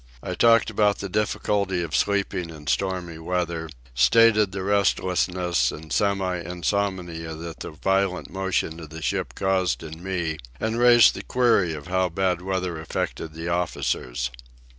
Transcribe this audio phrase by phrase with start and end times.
[0.23, 6.39] I talked about the difficulty of sleeping in stormy weather, stated the restlessness and semi
[6.39, 11.73] insomnia that the violent motion of the ship caused in me, and raised the query
[11.75, 14.31] of how bad weather affected the officers.